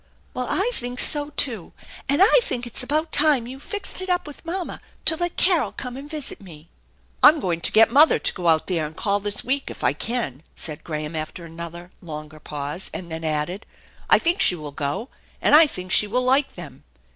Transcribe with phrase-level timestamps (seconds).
[0.33, 1.73] "Well, I think so too,
[2.09, 5.71] and I think it's about time you fixed it up with mamma to let Carol
[5.71, 6.69] come and visit me."
[7.21, 9.93] "I'm going to get mothei to go out there and call this week if I
[9.93, 13.67] can," said Graham after another longer pause, and then added:
[14.09, 15.09] "I think she will go
[15.39, 16.83] and I think she will like them.